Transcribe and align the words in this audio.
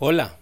Hola, 0.00 0.36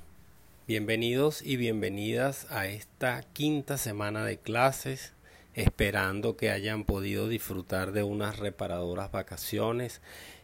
bienvenidos 0.68 1.40
y 1.40 1.56
bienvenidas 1.56 2.46
a 2.50 2.66
esta 2.66 3.22
quinta 3.32 3.78
semana 3.78 4.22
de 4.26 4.36
clases, 4.36 5.14
esperando 5.54 6.36
que 6.36 6.50
hayan 6.50 6.84
podido 6.84 7.26
disfrutar 7.26 7.92
de 7.92 8.02
unas 8.02 8.38
reparadoras 8.38 9.10
vacaciones 9.12 10.02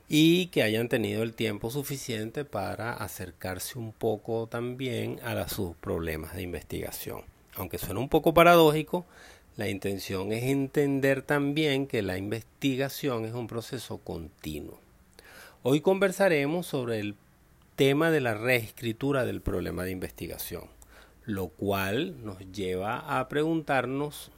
y 0.08 0.46
que 0.46 0.62
hayan 0.62 0.88
tenido 0.88 1.22
el 1.22 1.34
tiempo 1.34 1.70
suficiente 1.70 2.46
para 2.46 2.94
acercarse 2.94 3.78
un 3.78 3.92
poco 3.92 4.46
también 4.46 5.20
a 5.22 5.46
sus 5.46 5.76
problemas 5.76 6.34
de 6.34 6.40
investigación. 6.40 7.20
Aunque 7.56 7.76
suena 7.76 8.00
un 8.00 8.08
poco 8.08 8.32
paradójico, 8.32 9.04
la 9.58 9.68
intención 9.68 10.32
es 10.32 10.44
entender 10.44 11.20
también 11.20 11.86
que 11.86 12.00
la 12.00 12.16
investigación 12.16 13.26
es 13.26 13.34
un 13.34 13.46
proceso 13.46 13.98
continuo. 13.98 14.80
Hoy 15.62 15.82
conversaremos 15.82 16.66
sobre 16.66 16.98
el 16.98 17.14
tema 17.76 18.10
de 18.10 18.20
la 18.20 18.34
reescritura 18.34 19.24
del 19.24 19.40
problema 19.40 19.84
de 19.84 19.90
investigación, 19.90 20.64
lo 21.24 21.48
cual 21.48 22.22
nos 22.24 22.38
lleva 22.52 23.18
a 23.18 23.28
preguntarnos 23.28 24.30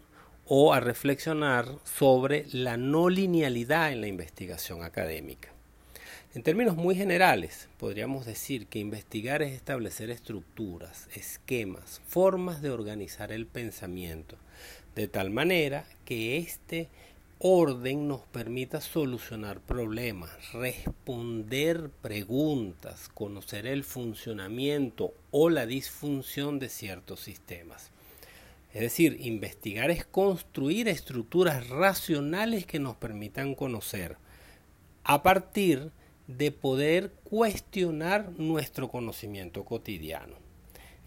o 0.47 0.73
a 0.73 0.81
reflexionar 0.81 1.67
sobre 1.85 2.47
la 2.53 2.77
no 2.77 3.09
linealidad 3.09 3.93
en 3.93 4.01
la 4.01 4.07
investigación 4.07 4.83
académica. 4.83 5.51
En 6.35 6.43
términos 6.43 6.77
muy 6.77 6.95
generales, 6.95 7.69
podríamos 7.79 8.27
decir 8.27 8.67
que 8.67 8.81
investigar 8.81 9.41
es 9.43 9.53
establecer 9.53 10.11
estructuras, 10.11 11.09
esquemas, 11.15 12.03
formas 12.07 12.61
de 12.61 12.71
organizar 12.71 13.33
el 13.33 13.47
pensamiento, 13.47 14.37
de 14.95 15.09
tal 15.09 15.31
manera 15.31 15.85
que 16.05 16.39
este 16.39 16.89
orden 17.39 18.09
nos 18.09 18.23
permita 18.23 18.81
solucionar 18.81 19.61
problemas, 19.61 20.31
responder 20.53 21.91
preguntas, 22.03 23.09
conocer 23.13 23.67
el 23.67 23.85
funcionamiento 23.85 25.15
o 25.31 25.51
la 25.51 25.67
disfunción 25.67 26.59
de 26.59 26.69
ciertos 26.69 27.21
sistemas. 27.21 27.91
Es 28.73 28.81
decir, 28.81 29.19
investigar 29.21 29.91
es 29.91 30.05
construir 30.05 30.89
estructuras 30.89 31.69
racionales 31.69 32.67
que 32.67 32.81
nos 32.81 32.97
permitan 32.97 33.55
conocer 33.55 34.17
a 35.05 35.23
partir 35.23 35.93
de 36.27 36.51
poder 36.51 37.13
cuestionar 37.25 38.33
nuestro 38.39 38.89
conocimiento 38.89 39.65
cotidiano. 39.65 40.37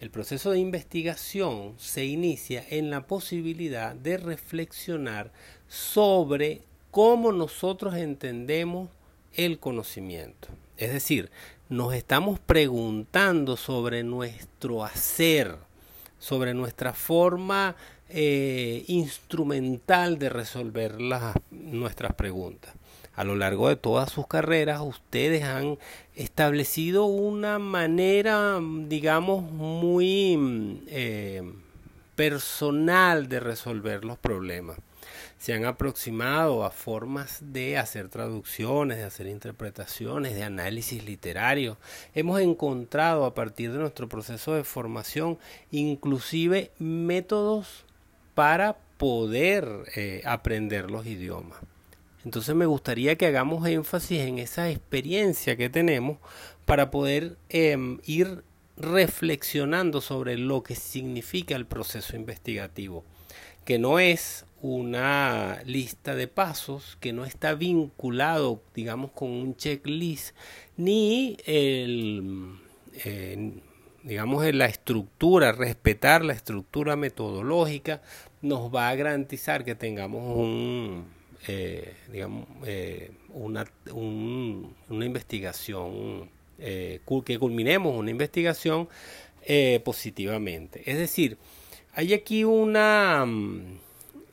El 0.00 0.10
proceso 0.10 0.52
de 0.52 0.60
investigación 0.60 1.74
se 1.76 2.04
inicia 2.04 2.64
en 2.70 2.88
la 2.88 3.08
posibilidad 3.08 3.96
de 3.96 4.16
reflexionar 4.16 5.32
sobre 5.68 6.62
cómo 6.90 7.32
nosotros 7.32 7.94
entendemos 7.94 8.88
el 9.34 9.58
conocimiento. 9.58 10.48
Es 10.76 10.92
decir, 10.92 11.30
nos 11.68 11.94
estamos 11.94 12.38
preguntando 12.38 13.56
sobre 13.56 14.02
nuestro 14.02 14.84
hacer, 14.84 15.56
sobre 16.18 16.54
nuestra 16.54 16.92
forma 16.92 17.76
eh, 18.08 18.84
instrumental 18.88 20.18
de 20.18 20.28
resolver 20.30 20.96
nuestras 21.50 22.14
preguntas 22.14 22.74
a 23.18 23.24
lo 23.24 23.34
largo 23.34 23.68
de 23.68 23.74
todas 23.74 24.12
sus 24.12 24.28
carreras, 24.28 24.80
ustedes 24.80 25.42
han 25.42 25.76
establecido 26.14 27.06
una 27.06 27.58
manera, 27.58 28.60
digamos, 28.86 29.42
muy 29.50 30.84
eh, 30.86 31.42
personal 32.14 33.28
de 33.28 33.40
resolver 33.40 34.04
los 34.04 34.18
problemas. 34.18 34.78
Se 35.38 35.54
han 35.54 35.64
aproximado 35.64 36.64
a 36.64 36.70
formas 36.70 37.38
de 37.40 37.78
hacer 37.78 38.08
traducciones, 38.08 38.98
de 38.98 39.04
hacer 39.04 39.26
interpretaciones, 39.28 40.34
de 40.34 40.42
análisis 40.42 41.04
literario. 41.04 41.78
Hemos 42.14 42.40
encontrado 42.40 43.24
a 43.24 43.34
partir 43.34 43.72
de 43.72 43.78
nuestro 43.78 44.08
proceso 44.08 44.54
de 44.54 44.64
formación 44.64 45.38
inclusive 45.70 46.72
métodos 46.78 47.84
para 48.34 48.76
poder 48.98 49.84
eh, 49.94 50.22
aprender 50.24 50.90
los 50.90 51.06
idiomas. 51.06 51.58
Entonces 52.24 52.54
me 52.54 52.66
gustaría 52.66 53.16
que 53.16 53.26
hagamos 53.26 53.66
énfasis 53.66 54.20
en 54.20 54.38
esa 54.38 54.68
experiencia 54.70 55.56
que 55.56 55.70
tenemos 55.70 56.18
para 56.66 56.90
poder 56.90 57.38
em, 57.48 58.00
ir 58.04 58.42
reflexionando 58.76 60.00
sobre 60.00 60.36
lo 60.36 60.62
que 60.62 60.74
significa 60.74 61.56
el 61.56 61.66
proceso 61.66 62.16
investigativo, 62.16 63.04
que 63.64 63.78
no 63.78 63.98
es 63.98 64.44
una 64.60 65.62
lista 65.64 66.14
de 66.14 66.28
pasos, 66.28 66.96
que 67.00 67.12
no 67.12 67.24
está 67.24 67.54
vinculado, 67.54 68.62
digamos, 68.74 69.12
con 69.12 69.30
un 69.30 69.56
checklist, 69.56 70.34
ni 70.76 71.36
el, 71.46 72.58
digamos, 74.02 74.54
la 74.54 74.66
estructura, 74.66 75.52
respetar 75.52 76.24
la 76.24 76.32
estructura 76.32 76.96
metodológica, 76.96 78.02
nos 78.42 78.74
va 78.74 78.88
a 78.88 78.94
garantizar 78.94 79.64
que 79.64 79.74
tengamos 79.74 80.36
un, 80.36 81.06
eh, 81.46 81.94
digamos, 82.10 82.46
eh, 82.66 83.12
una, 83.30 83.64
una 83.92 85.04
investigación, 85.04 86.30
eh, 86.58 87.00
que 87.24 87.38
culminemos 87.38 87.94
una 87.96 88.10
investigación 88.10 88.88
positivamente. 89.84 90.82
Es 90.90 90.98
decir, 90.98 91.38
hay 91.94 92.12
aquí 92.12 92.44
una, 92.44 93.24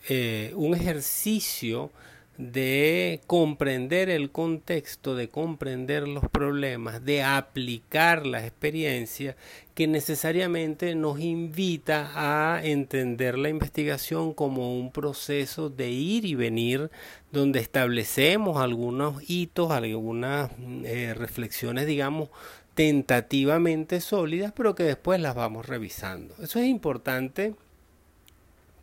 mm, 0.10 0.58
un 0.58 0.76
ejercicio 0.76 1.92
de 2.38 3.22
comprender 3.28 4.10
el 4.10 4.30
contexto, 4.30 5.16
de 5.16 5.30
comprender 5.30 6.08
los 6.08 6.28
problemas, 6.30 7.06
de 7.06 7.24
aplicar 7.24 8.26
la 8.26 8.46
experiencia 8.46 9.38
que 9.74 9.88
necesariamente 9.88 10.96
nos 10.96 11.20
invita 11.20 12.12
a 12.14 12.66
entender 12.66 13.38
la 13.38 13.50
investigación 13.50 14.34
como 14.34 14.78
un 14.78 14.92
proceso 14.92 15.70
de 15.70 15.90
ir 15.90 16.26
y 16.26 16.36
venir 16.36 16.92
donde 17.32 17.60
establecemos 17.60 18.62
algunos 18.62 19.30
hitos, 19.30 19.72
algunas 19.72 20.52
eh, 20.84 21.14
reflexiones, 21.16 21.88
digamos, 21.88 22.30
tentativamente 22.74 24.02
sólidas, 24.02 24.52
pero 24.54 24.76
que 24.76 24.84
después 24.84 25.22
las 25.22 25.36
vamos 25.36 25.66
revisando. 25.66 26.36
Eso 26.42 26.60
es 26.60 26.66
importante 26.66 27.56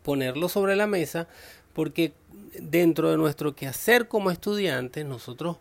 ponerlo 0.02 0.48
sobre 0.48 0.76
la 0.76 0.86
mesa 0.86 1.28
porque 1.72 2.12
dentro 2.58 3.10
de 3.10 3.16
nuestro 3.16 3.54
quehacer 3.54 4.08
como 4.08 4.30
estudiantes 4.30 5.04
nosotros 5.06 5.58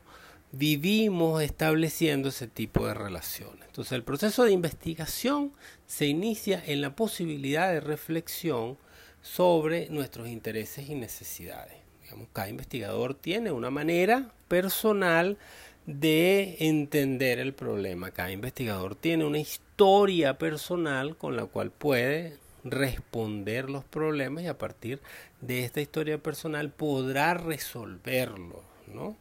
vivimos 0.52 1.42
estableciendo 1.42 2.30
ese 2.30 2.48
tipo 2.48 2.86
de 2.86 2.94
relaciones. 2.94 3.66
Entonces 3.68 3.94
el 3.94 4.04
proceso 4.04 4.44
de 4.44 4.52
investigación 4.52 5.54
se 5.86 6.08
inicia 6.08 6.62
en 6.66 6.82
la 6.82 6.96
posibilidad 6.96 7.72
de 7.72 7.80
reflexión 7.80 8.78
sobre 9.22 9.90
nuestros 9.90 10.28
intereses 10.28 10.90
y 10.90 10.96
necesidades. 10.96 11.76
Digamos, 12.04 12.28
cada 12.34 12.50
investigador 12.50 13.14
tiene 13.14 13.52
una 13.52 13.70
manera 13.70 14.34
personal 14.48 15.38
de 15.86 16.58
entender 16.60 17.40
el 17.40 17.54
problema. 17.54 18.12
Cada 18.12 18.32
investigador 18.32 18.96
tiene 18.96 19.26
una 19.26 19.40
historia 19.40 20.38
personal 20.38 21.16
con 21.16 21.36
la 21.36 21.46
cual 21.46 21.72
puede 21.72 22.38
responder 22.64 23.70
los 23.70 23.84
problemas 23.84 24.44
y 24.44 24.48
a 24.48 24.58
partir 24.58 25.02
de 25.42 25.64
esta 25.64 25.82
historia 25.82 26.18
personal 26.18 26.70
podrá 26.72 27.34
resolverlo, 27.34 28.64
¿no? 28.94 29.16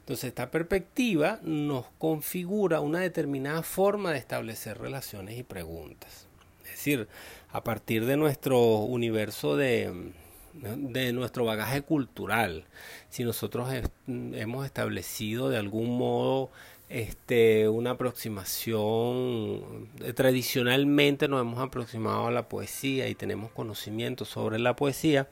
Entonces 0.00 0.24
esta 0.24 0.50
perspectiva 0.50 1.38
nos 1.42 1.86
configura 1.98 2.80
una 2.80 2.98
determinada 2.98 3.62
forma 3.62 4.12
de 4.12 4.18
establecer 4.18 4.78
relaciones 4.78 5.38
y 5.38 5.44
preguntas. 5.44 6.26
Es 6.64 6.72
decir, 6.72 7.08
a 7.52 7.62
partir 7.62 8.04
de 8.06 8.16
nuestro 8.16 8.58
universo 8.78 9.56
de, 9.56 10.12
de 10.54 11.12
nuestro 11.12 11.44
bagaje 11.44 11.82
cultural, 11.82 12.64
si 13.10 13.22
nosotros 13.22 13.72
hemos 14.06 14.66
establecido 14.66 15.50
de 15.50 15.58
algún 15.58 15.96
modo 15.96 16.50
este, 16.88 17.68
una 17.68 17.92
aproximación, 17.92 19.88
eh, 20.00 20.12
tradicionalmente 20.14 21.28
nos 21.28 21.40
hemos 21.40 21.58
aproximado 21.58 22.26
a 22.26 22.30
la 22.30 22.48
poesía 22.48 23.08
y 23.08 23.14
tenemos 23.14 23.50
conocimiento 23.52 24.24
sobre 24.24 24.58
la 24.58 24.76
poesía, 24.76 25.28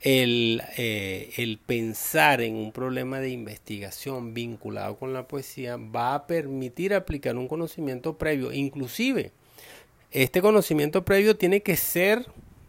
el, 0.00 0.62
eh, 0.76 1.32
el, 1.36 1.58
pensar 1.58 2.40
en 2.40 2.54
un 2.54 2.72
problema 2.72 3.20
de 3.20 3.30
investigación 3.30 4.34
vinculado 4.34 4.96
con 4.96 5.12
la 5.12 5.26
poesía 5.26 5.76
va 5.76 6.14
a 6.14 6.26
permitir 6.26 6.94
aplicar 6.94 7.36
un 7.36 7.48
conocimiento 7.48 8.16
previo. 8.16 8.52
Inclusive, 8.52 9.32
este 10.12 10.40
conocimiento 10.40 11.04
previo 11.04 11.36
tiene 11.36 11.62
que 11.62 11.76
ser 11.76 12.26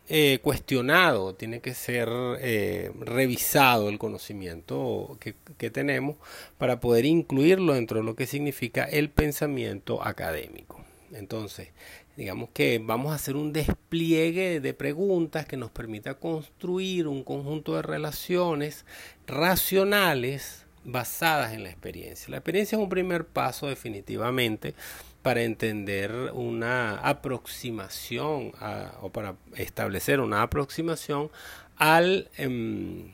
eh, 0.10 0.40
cuestionado, 0.42 1.36
tiene 1.36 1.60
que 1.60 1.74
ser 1.74 2.10
eh, 2.40 2.92
revisado 3.00 3.90
el 3.90 3.98
conocimiento 4.00 5.18
que, 5.20 5.36
que, 5.58 5.70
tenemos 5.70 6.16
para 6.58 6.80
poder 6.80 7.06
incluirlo 7.06 7.74
dentro 7.74 8.00
de 8.00 8.06
lo 8.06 8.16
que 8.16 8.26
significa 8.26 8.86
el 8.86 9.10
pensamiento 9.10 10.02
académico. 10.02 10.84
Entonces, 11.12 11.70
digamos 12.16 12.50
que 12.54 12.80
vamos 12.84 13.12
a 13.12 13.16
hacer 13.16 13.36
un 13.36 13.54
despliegue 13.54 14.60
de 14.60 14.74
preguntas 14.74 15.46
que 15.46 15.58
nos 15.58 15.72
permita 15.72 16.16
construir 16.16 17.08
un 17.08 17.24
conjunto 17.24 17.76
de 17.76 17.82
relaciones 17.82 18.86
racionales 19.26 20.66
basadas 20.84 21.54
en 21.54 21.64
la 21.64 21.70
experiencia. 21.70 22.30
La 22.30 22.38
experiencia 22.38 22.78
es 22.78 22.82
un 22.82 22.90
primer 22.90 23.26
paso 23.26 23.68
definitivamente 23.68 24.74
para 25.28 25.44
entender 25.44 26.32
una 26.36 27.00
aproximación 27.00 28.54
o 29.02 29.10
para 29.10 29.36
establecer 29.58 30.22
una 30.22 30.42
aproximación 30.42 31.30
al, 31.76 32.30
em, 32.38 33.12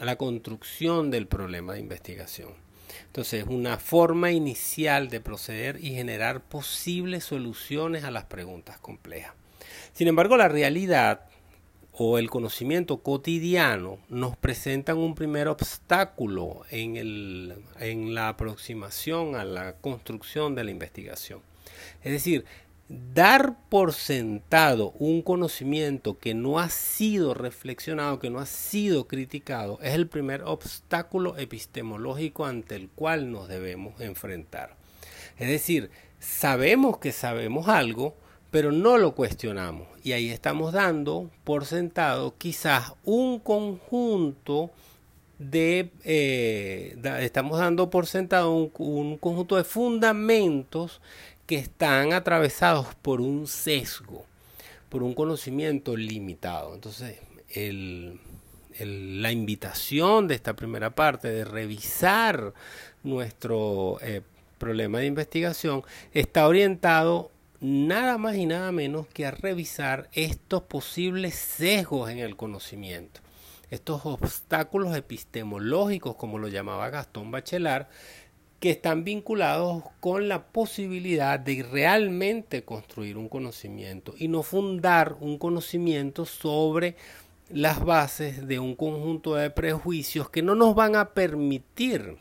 a 0.00 0.04
la 0.04 0.16
construcción 0.16 1.12
del 1.12 1.28
problema 1.28 1.74
de 1.74 1.78
investigación. 1.78 2.48
Entonces, 3.06 3.44
una 3.46 3.78
forma 3.78 4.32
inicial 4.32 5.08
de 5.08 5.20
proceder 5.20 5.78
y 5.80 5.94
generar 5.94 6.40
posibles 6.40 7.22
soluciones 7.22 8.02
a 8.02 8.10
las 8.10 8.24
preguntas 8.24 8.78
complejas. 8.80 9.32
Sin 9.92 10.08
embargo, 10.08 10.36
la 10.36 10.48
realidad 10.48 11.28
o 11.92 12.18
el 12.18 12.28
conocimiento 12.28 13.04
cotidiano 13.04 14.00
nos 14.08 14.36
presentan 14.36 14.98
un 14.98 15.14
primer 15.14 15.46
obstáculo 15.46 16.62
en, 16.72 16.96
el, 16.96 17.54
en 17.78 18.16
la 18.16 18.30
aproximación 18.30 19.36
a 19.36 19.44
la 19.44 19.74
construcción 19.74 20.56
de 20.56 20.64
la 20.64 20.72
investigación. 20.72 21.51
Es 22.02 22.12
decir, 22.12 22.44
dar 23.14 23.56
por 23.68 23.92
sentado 23.92 24.92
un 24.98 25.22
conocimiento 25.22 26.18
que 26.18 26.34
no 26.34 26.58
ha 26.58 26.68
sido 26.68 27.34
reflexionado, 27.34 28.18
que 28.18 28.30
no 28.30 28.38
ha 28.38 28.46
sido 28.46 29.06
criticado, 29.06 29.78
es 29.82 29.94
el 29.94 30.06
primer 30.08 30.42
obstáculo 30.42 31.36
epistemológico 31.38 32.44
ante 32.44 32.76
el 32.76 32.88
cual 32.88 33.30
nos 33.30 33.48
debemos 33.48 34.00
enfrentar. 34.00 34.76
Es 35.38 35.48
decir, 35.48 35.90
sabemos 36.18 36.98
que 36.98 37.12
sabemos 37.12 37.68
algo, 37.68 38.14
pero 38.50 38.70
no 38.70 38.98
lo 38.98 39.14
cuestionamos. 39.14 39.88
Y 40.04 40.12
ahí 40.12 40.28
estamos 40.30 40.72
dando 40.72 41.30
por 41.42 41.64
sentado 41.64 42.34
quizás 42.36 42.92
un 43.04 43.38
conjunto 43.38 44.70
de, 45.38 45.90
eh, 46.04 46.96
estamos 47.20 47.58
dando 47.58 47.90
por 47.90 48.06
sentado 48.06 48.52
un, 48.52 49.16
conjunto 49.18 49.56
de 49.56 49.64
fundamentos 49.64 51.00
que 51.52 51.58
están 51.58 52.14
atravesados 52.14 52.94
por 53.02 53.20
un 53.20 53.46
sesgo, 53.46 54.24
por 54.88 55.02
un 55.02 55.12
conocimiento 55.12 55.98
limitado. 55.98 56.74
Entonces, 56.74 57.18
la 58.80 59.32
invitación 59.32 60.28
de 60.28 60.34
esta 60.34 60.56
primera 60.56 60.94
parte 60.94 61.28
de 61.28 61.44
revisar 61.44 62.54
nuestro 63.02 63.98
eh, 64.00 64.22
problema 64.56 65.00
de 65.00 65.06
investigación 65.08 65.82
está 66.14 66.48
orientado 66.48 67.30
nada 67.60 68.16
más 68.16 68.36
y 68.36 68.46
nada 68.46 68.72
menos 68.72 69.06
que 69.08 69.26
a 69.26 69.30
revisar 69.30 70.08
estos 70.14 70.62
posibles 70.62 71.34
sesgos 71.34 72.08
en 72.08 72.18
el 72.18 72.34
conocimiento, 72.34 73.20
estos 73.70 74.06
obstáculos 74.06 74.96
epistemológicos, 74.96 76.16
como 76.16 76.38
lo 76.38 76.48
llamaba 76.48 76.88
Gastón 76.88 77.30
Bachelard, 77.30 77.88
que 78.62 78.70
están 78.70 79.02
vinculados 79.02 79.82
con 79.98 80.28
la 80.28 80.44
posibilidad 80.44 81.40
de 81.40 81.66
realmente 81.68 82.62
construir 82.62 83.16
un 83.16 83.28
conocimiento 83.28 84.14
y 84.16 84.28
no 84.28 84.44
fundar 84.44 85.16
un 85.18 85.36
conocimiento 85.36 86.26
sobre 86.26 86.94
las 87.50 87.84
bases 87.84 88.46
de 88.46 88.60
un 88.60 88.76
conjunto 88.76 89.34
de 89.34 89.50
prejuicios 89.50 90.30
que 90.30 90.42
no 90.42 90.54
nos 90.54 90.76
van 90.76 90.94
a 90.94 91.08
permitir 91.08 92.18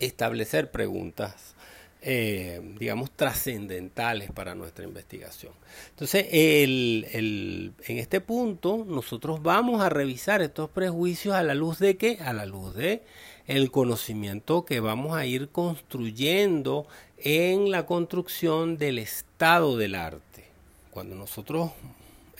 establecer 0.00 0.72
preguntas 0.72 1.54
eh, 2.02 2.60
digamos, 2.78 3.10
trascendentales 3.10 4.32
para 4.32 4.54
nuestra 4.54 4.86
investigación. 4.86 5.52
Entonces, 5.90 6.26
en 6.32 7.74
este 7.86 8.22
punto, 8.22 8.86
nosotros 8.88 9.42
vamos 9.42 9.82
a 9.82 9.90
revisar 9.90 10.40
estos 10.40 10.70
prejuicios 10.70 11.34
a 11.34 11.42
la 11.42 11.54
luz 11.54 11.78
de 11.78 11.98
qué? 11.98 12.18
A 12.22 12.32
la 12.32 12.46
luz 12.46 12.74
de 12.74 13.02
el 13.50 13.72
conocimiento 13.72 14.64
que 14.64 14.78
vamos 14.78 15.16
a 15.16 15.26
ir 15.26 15.48
construyendo 15.48 16.86
en 17.18 17.72
la 17.72 17.84
construcción 17.84 18.78
del 18.78 19.00
estado 19.00 19.76
del 19.76 19.96
arte. 19.96 20.44
Cuando 20.92 21.16
nosotros 21.16 21.72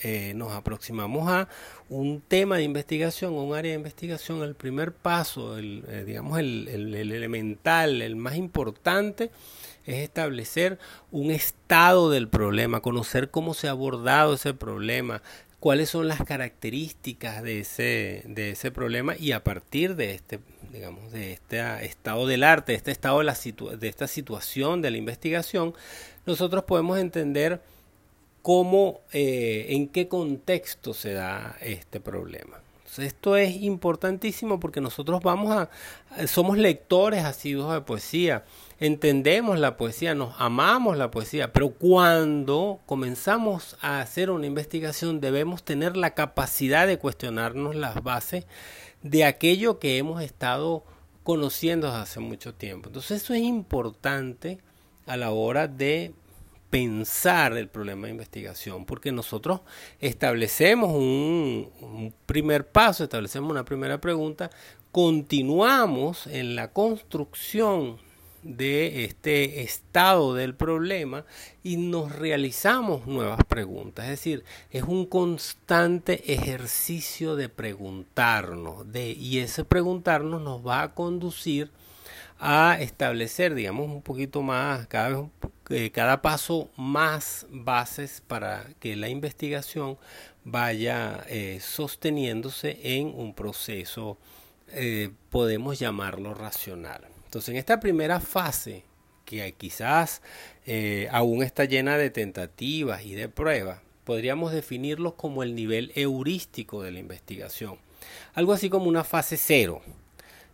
eh, 0.03 0.31
nos 0.37 0.53
aproximamos 0.53 1.27
a 1.27 1.49
un 1.89 2.21
tema 2.25 2.55
de 2.55 2.63
investigación, 2.63 3.33
un 3.33 3.53
área 3.53 3.71
de 3.71 3.77
investigación, 3.77 4.41
el 4.41 4.55
primer 4.55 4.93
paso, 4.93 5.57
el, 5.57 5.83
eh, 5.89 6.05
digamos 6.05 6.39
el, 6.39 6.69
el, 6.69 7.11
elemental, 7.11 8.01
el 8.01 8.15
más 8.15 8.37
importante, 8.37 9.31
es 9.85 9.97
establecer 9.97 10.79
un 11.11 11.29
estado 11.29 12.09
del 12.09 12.29
problema, 12.29 12.79
conocer 12.79 13.29
cómo 13.29 13.53
se 13.53 13.67
ha 13.67 13.71
abordado 13.71 14.35
ese 14.35 14.53
problema, 14.53 15.21
cuáles 15.59 15.89
son 15.89 16.07
las 16.07 16.23
características 16.23 17.43
de 17.43 17.59
ese, 17.59 18.23
de 18.27 18.51
ese 18.51 18.71
problema 18.71 19.17
y 19.17 19.33
a 19.33 19.43
partir 19.43 19.97
de 19.97 20.13
este, 20.13 20.39
digamos, 20.71 21.11
de 21.11 21.33
este 21.33 21.85
estado 21.85 22.27
del 22.27 22.43
arte, 22.43 22.71
de 22.71 22.77
este 22.77 22.91
estado 22.91 23.19
de, 23.19 23.25
la 23.25 23.35
de 23.77 23.87
esta 23.87 24.07
situación 24.07 24.81
de 24.81 24.91
la 24.91 24.97
investigación, 24.97 25.73
nosotros 26.25 26.63
podemos 26.63 26.97
entender 26.99 27.61
cómo, 28.41 29.01
eh, 29.11 29.67
en 29.69 29.87
qué 29.87 30.07
contexto 30.07 30.93
se 30.93 31.13
da 31.13 31.57
este 31.61 31.99
problema. 31.99 32.59
esto 32.97 33.37
es 33.37 33.55
importantísimo 33.61 34.59
porque 34.59 34.81
nosotros 34.81 35.21
vamos 35.21 35.55
a, 35.55 35.69
somos 36.27 36.57
lectores 36.57 37.23
asiduos 37.23 37.73
de 37.73 37.81
poesía, 37.81 38.43
entendemos 38.79 39.59
la 39.59 39.77
poesía, 39.77 40.15
nos 40.15 40.33
amamos 40.39 40.97
la 40.97 41.11
poesía, 41.11 41.53
pero 41.53 41.69
cuando 41.69 42.79
comenzamos 42.85 43.77
a 43.81 44.01
hacer 44.01 44.29
una 44.31 44.47
investigación 44.47 45.21
debemos 45.21 45.63
tener 45.63 45.95
la 45.95 46.15
capacidad 46.15 46.87
de 46.87 46.97
cuestionarnos 46.97 47.75
las 47.75 48.01
bases 48.03 48.45
de 49.03 49.25
aquello 49.25 49.79
que 49.79 49.97
hemos 49.97 50.21
estado 50.21 50.83
conociendo 51.23 51.87
desde 51.87 52.01
hace 52.01 52.19
mucho 52.19 52.53
tiempo. 52.53 52.89
Entonces 52.89 53.23
eso 53.23 53.33
es 53.33 53.41
importante 53.41 54.59
a 55.05 55.17
la 55.17 55.31
hora 55.31 55.67
de 55.67 56.13
pensar 56.69 57.57
el 57.57 57.67
problema 57.67 58.07
de 58.07 58.11
investigación, 58.11 58.85
porque 58.85 59.11
nosotros 59.11 59.59
establecemos 59.99 60.91
un, 60.93 62.13
primer 62.25 62.67
paso, 62.67 63.03
establecemos 63.03 63.51
una 63.51 63.65
primera 63.65 63.99
pregunta, 63.99 64.49
continuamos 64.91 66.27
en 66.27 66.55
la 66.55 66.71
construcción 66.71 67.97
de 68.43 69.05
este 69.05 69.61
estado 69.61 70.33
del 70.33 70.55
problema 70.55 71.25
y 71.63 71.77
nos 71.77 72.15
realizamos 72.15 73.07
nuevas 73.07 73.43
preguntas. 73.45 74.05
Es 74.05 74.11
decir, 74.11 74.43
es 74.71 74.83
un 74.83 75.05
constante 75.05 76.33
ejercicio 76.33 77.35
de 77.35 77.49
preguntarnos, 77.49 78.91
de, 78.91 79.11
y 79.11 79.39
ese 79.39 79.63
preguntarnos 79.63 80.41
nos 80.41 80.65
va 80.65 80.81
a 80.83 80.93
conducir 80.93 81.71
a 82.39 82.77
establecer, 82.79 83.53
digamos, 83.53 83.87
un 83.87 84.01
poquito 84.01 84.41
más, 84.41 84.87
cada 84.87 85.09
vez 85.09 85.19
cada 85.93 86.21
paso 86.21 86.69
más 86.75 87.45
bases 87.49 88.21
para 88.27 88.65
que 88.79 88.95
la 88.95 89.07
investigación 89.07 89.97
vaya 90.43 91.23
eh, 91.29 91.59
sosteniéndose 91.61 92.79
en 92.83 93.07
un 93.07 93.33
proceso, 93.33 94.17
eh, 94.69 95.11
podemos 95.29 95.79
llamarlo 95.79 96.33
racional. 96.33 97.10
Entonces, 97.31 97.53
en 97.53 97.55
esta 97.55 97.79
primera 97.79 98.19
fase, 98.19 98.83
que 99.23 99.53
quizás 99.53 100.21
aún 101.11 101.43
está 101.43 101.63
llena 101.63 101.97
de 101.97 102.09
tentativas 102.09 103.05
y 103.05 103.15
de 103.15 103.29
pruebas, 103.29 103.79
podríamos 104.03 104.51
definirlo 104.51 105.15
como 105.15 105.41
el 105.41 105.55
nivel 105.55 105.93
heurístico 105.95 106.83
de 106.83 106.91
la 106.91 106.99
investigación. 106.99 107.77
Algo 108.33 108.51
así 108.51 108.69
como 108.69 108.89
una 108.89 109.05
fase 109.05 109.37
cero, 109.37 109.81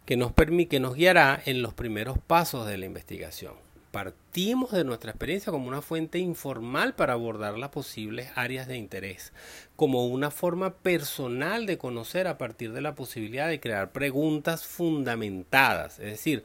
que 0.05 0.17
nos, 0.17 0.33
que 0.69 0.79
nos 0.79 0.93
guiará 0.93 1.41
en 1.47 1.63
los 1.63 1.73
primeros 1.73 2.19
pasos 2.19 2.67
de 2.67 2.77
la 2.77 2.85
investigación. 2.85 3.53
Partimos 3.91 4.71
de 4.71 4.83
nuestra 4.83 5.11
experiencia 5.11 5.51
como 5.51 5.67
una 5.67 5.81
fuente 5.81 6.19
informal 6.19 6.93
para 6.93 7.13
abordar 7.13 7.57
las 7.57 7.69
posibles 7.69 8.29
áreas 8.35 8.67
de 8.67 8.77
interés, 8.77 9.33
como 9.75 10.05
una 10.07 10.29
forma 10.29 10.75
personal 10.75 11.65
de 11.65 11.77
conocer 11.77 12.27
a 12.27 12.37
partir 12.37 12.73
de 12.73 12.81
la 12.81 12.95
posibilidad 12.95 13.47
de 13.47 13.59
crear 13.59 13.91
preguntas 13.91 14.65
fundamentadas. 14.65 15.99
Es 15.99 16.11
decir, 16.11 16.43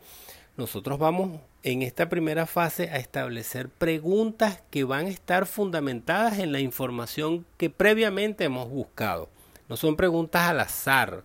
nosotros 0.56 0.98
vamos 0.98 1.40
en 1.62 1.82
esta 1.82 2.08
primera 2.08 2.46
fase 2.46 2.90
a 2.90 2.96
establecer 2.96 3.68
preguntas 3.68 4.62
que 4.70 4.84
van 4.84 5.06
a 5.06 5.10
estar 5.10 5.46
fundamentadas 5.46 6.38
en 6.38 6.52
la 6.52 6.60
información 6.60 7.46
que 7.56 7.70
previamente 7.70 8.44
hemos 8.44 8.68
buscado. 8.68 9.28
No 9.68 9.76
son 9.76 9.96
preguntas 9.96 10.42
al 10.42 10.60
azar, 10.60 11.24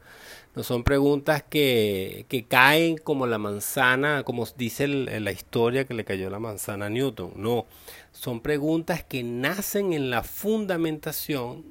no 0.57 0.63
son 0.63 0.83
preguntas 0.83 1.43
que, 1.47 2.25
caen 2.49 2.97
como 2.97 3.27
la 3.27 3.37
manzana, 3.37 4.23
como 4.23 4.43
dice 4.57 4.87
la 4.87 5.31
historia 5.31 5.85
que 5.85 5.93
le 5.93 6.03
cayó 6.03 6.31
la 6.31 6.39
manzana 6.39 6.87
a 6.87 6.89
Newton. 6.89 7.33
No, 7.35 7.67
son 8.11 8.41
preguntas 8.41 9.03
que 9.03 9.21
nacen 9.21 9.93
en 9.93 10.09
la 10.09 10.23
fundamentación 10.23 11.63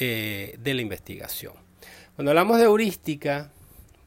eh, 0.00 0.58
de 0.60 0.74
la 0.74 0.82
investigación. 0.82 1.52
Cuando 2.16 2.32
hablamos 2.32 2.58
de 2.58 2.64
heurística, 2.64 3.52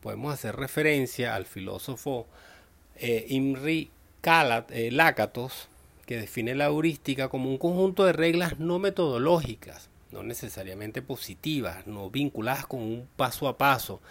podemos 0.02 0.34
hacer 0.34 0.58
referencia 0.58 1.34
al 1.34 1.46
filósofo 1.46 2.28
eh, 2.98 3.26
Imri 3.30 3.90
eh, 4.22 4.90
Lakatos, 4.92 5.70
que 6.06 6.18
define 6.18 6.56
la 6.56 6.66
heurística 6.66 7.30
como 7.30 7.50
un 7.50 7.58
conjunto 7.58 8.04
de 8.04 8.12
reglas 8.12 8.60
no 8.60 8.80
metodológicas 8.80 9.90
no 10.12 10.24
necesariamente 10.24 11.02
positivas, 11.02 11.88
no 11.88 12.10
vinculadas 12.10 12.66
con 12.66 12.82
un 12.82 13.08
paso 13.16 13.48
a 13.48 13.58
paso, 13.58 14.02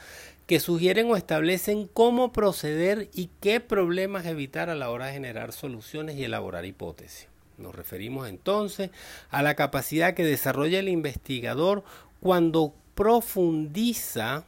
que 0.47 0.61
sugieren 0.61 1.11
o 1.11 1.17
establecen 1.17 1.87
cómo 1.87 2.33
proceder 2.33 3.11
y 3.13 3.29
qué 3.41 3.61
problemas 3.61 4.25
evitar 4.27 4.71
a 4.71 4.75
la 4.75 4.91
hora 4.91 5.07
de 5.07 5.13
generar 5.13 5.53
soluciones 5.53 6.17
y 6.17 6.25
elaborar 6.25 6.65
hipótesis. 6.65 7.29
Nos 7.59 7.75
referimos 7.75 8.29
entonces 8.29 8.91
a 9.31 9.43
la 9.43 9.55
capacidad 9.57 10.15
que 10.15 10.25
desarrolla 10.25 10.79
el 10.79 10.89
investigador 10.89 11.85
cuando 12.21 12.75
profundiza 12.95 14.45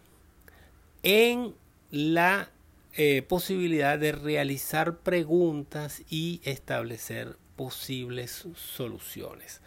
en 1.02 1.54
la 1.90 2.50
eh, 2.94 3.22
posibilidad 3.22 3.98
de 3.98 4.12
realizar 4.12 4.98
preguntas 4.98 6.02
y 6.08 6.40
establecer 6.44 7.36
posibles 7.56 8.46
soluciones. 8.56 9.60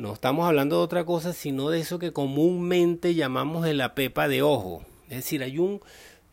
No 0.00 0.14
estamos 0.14 0.46
hablando 0.46 0.78
de 0.78 0.82
otra 0.82 1.04
cosa, 1.04 1.34
sino 1.34 1.68
de 1.68 1.80
eso 1.80 1.98
que 1.98 2.10
comúnmente 2.10 3.14
llamamos 3.14 3.64
de 3.64 3.74
la 3.74 3.94
pepa 3.94 4.28
de 4.28 4.40
ojo. 4.40 4.82
Es 5.10 5.16
decir, 5.16 5.42
hay 5.42 5.58
un... 5.58 5.82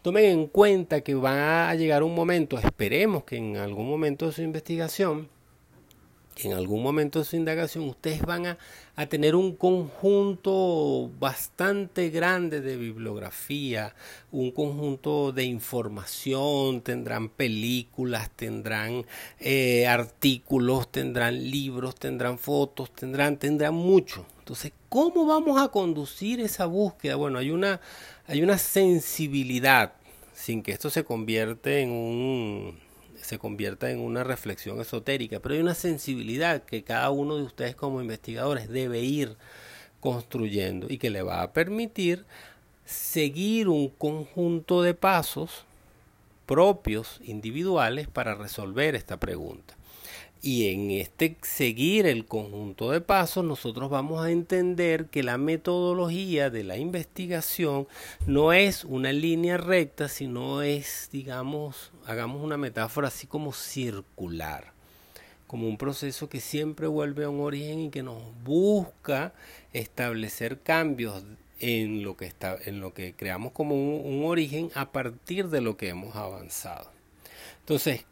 Tomen 0.01 0.24
en 0.24 0.47
cuenta 0.47 1.01
que 1.01 1.15
va 1.15 1.69
a 1.69 1.75
llegar 1.75 2.01
un 2.01 2.15
momento, 2.15 2.57
esperemos 2.57 3.25
que 3.25 3.36
en 3.36 3.57
algún 3.57 3.89
momento 3.89 4.25
de 4.25 4.31
su 4.31 4.41
investigación, 4.41 5.27
en 6.44 6.53
algún 6.53 6.84
momento 6.84 7.20
de 7.20 7.25
su 7.25 7.36
indagación 7.36 7.88
ustedes 7.89 8.22
van 8.22 8.46
a, 8.46 8.58
tener 9.10 9.36
un 9.36 9.56
conjunto 9.56 11.12
bastante 11.20 12.10
grande 12.10 12.62
de 12.62 12.77
bibliografía, 12.77 13.94
un 14.32 14.51
conjunto 14.51 15.32
de 15.32 15.44
información, 15.44 16.82
tendrán 16.82 17.29
películas, 17.29 18.32
tendrán 18.36 19.06
eh, 19.39 19.86
artículos, 19.86 20.91
tendrán 20.91 21.51
libros, 21.51 21.96
tendrán 21.96 22.39
fotos, 22.39 22.91
tendrán, 22.91 23.38
tendrán 23.38 23.75
mucho. 23.75 24.25
Entonces, 24.39 24.72
¿cómo 24.89 25.25
vamos 25.27 25.62
a 25.62 25.67
conducir 25.67 26.39
esa 26.39 26.65
búsqueda? 26.65 27.17
Bueno, 27.17 27.38
hay 27.38 27.51
una, 27.51 27.79
hay 28.25 28.41
una 28.41 28.58
sensibilidad, 28.58 29.94
sin 30.34 30.63
que 30.63 30.72
esto 30.72 30.89
se 30.89 31.03
convierte 31.03 31.82
en 31.82 31.91
un 31.91 32.87
se 33.27 33.38
convierta 33.38 33.91
en 33.91 34.00
una 34.00 34.24
reflexión 34.24 34.79
esotérica, 34.79 35.39
pero 35.39 35.55
hay 35.55 35.62
una 35.62 35.75
sensibilidad 35.75 36.63
que 36.63 36.84
cada 36.84 37.10
uno 37.12 37.36
de 37.36 37.43
ustedes 37.43 37.75
como 37.75 38.01
investigadores 38.01 38.69
debe 38.69 39.01
ir 39.01 39.36
construyendo 40.00 40.88
y 40.89 40.98
que 40.98 41.10
le 41.10 41.22
va 41.22 41.41
a 41.41 41.51
permitir 41.51 42.25
seguir 42.86 43.67
un 43.67 43.89
conjunto 43.89 44.81
de 44.81 44.93
pasos 44.93 45.65
propios, 46.46 47.19
individuales, 47.22 48.07
para 48.07 48.34
resolver 48.34 48.96
esta 48.96 49.17
pregunta. 49.17 49.76
Y 50.41 50.70
en 50.70 50.91
este 50.91 51.36
seguir 51.41 52.06
el 52.06 52.25
conjunto 52.25 52.91
de 52.91 53.01
pasos, 53.01 53.44
nosotros 53.44 53.89
vamos 53.89 54.24
a 54.24 54.32
entender 54.32 55.08
que 55.08 55.24
la 55.24 55.38
metodología 55.38 56.50
de 56.50 56.63
la 56.63 56.77
investigación 56.77 57.88
no 58.27 58.53
es 58.53 58.84
una 58.84 59.12
línea 59.12 59.58
recta, 59.58 60.08
sino 60.08 60.62
es, 60.62 61.10
digamos, 61.12 61.91
hagamos 62.06 62.44
una 62.44 62.58
metáfora 62.58 63.08
así 63.08 63.25
como 63.25 63.51
circular, 63.51 64.74
como 65.48 65.67
un 65.67 65.77
proceso 65.77 66.29
que 66.29 66.39
siempre 66.39 66.88
vuelve 66.88 67.24
a 67.24 67.29
un 67.29 67.41
origen 67.41 67.79
y 67.79 67.89
que 67.89 68.03
nos 68.03 68.22
busca 68.44 69.34
establecer 69.74 70.62
cambios 70.62 71.24
en 71.60 72.03
lo 72.03 72.15
que, 72.15 72.25
está, 72.25 72.58
en 72.63 72.79
lo 72.79 72.94
que 72.94 73.13
creamos 73.13 73.53
como 73.53 73.75
un 73.75 74.24
origen 74.24 74.70
a 74.75 74.91
partir 74.91 75.50
de 75.50 75.62
lo 75.62 75.77
que 75.77 75.89
hemos 75.89 76.15
avanzado. 76.15 76.91
Entonces, 77.62 78.06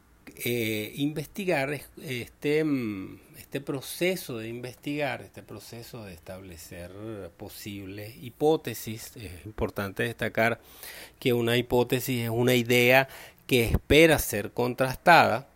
eh, 0.44 0.94
investigar 0.96 1.72
este, 2.02 2.64
mm, 2.64 3.20
este 3.38 3.62
proceso 3.62 4.38
de 4.38 4.48
investigar, 4.48 5.22
este 5.22 5.44
proceso 5.44 6.04
de 6.04 6.14
establecer 6.14 6.92
posibles 7.38 8.16
hipótesis. 8.22 9.16
Es 9.16 9.46
importante 9.46 10.04
destacar 10.04 10.60
que 11.20 11.34
una 11.34 11.58
hipótesis 11.58 12.24
es 12.24 12.30
una 12.30 12.56
idea 12.56 13.08
que 13.48 13.66
espera 13.66 14.20
ser 14.20 14.52
contrastada, 14.52 15.48